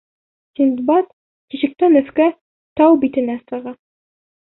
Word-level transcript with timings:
Синдбад 0.59 1.11
тишектән 1.55 1.99
өҫкә, 1.99 2.27
тау 2.81 2.97
битенә 3.05 3.37
сыға. 3.43 3.75